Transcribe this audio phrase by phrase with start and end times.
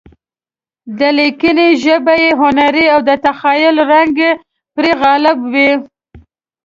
[0.99, 4.17] د لیکنې ژبه یې هنري او د تخیل رنګ
[4.75, 5.71] پرې غالب وي.